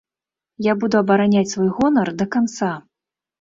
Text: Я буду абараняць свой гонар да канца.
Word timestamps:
Я 0.67 0.73
буду 0.83 0.95
абараняць 1.01 1.51
свой 1.53 1.69
гонар 1.77 2.11
да 2.23 2.29
канца. 2.37 2.73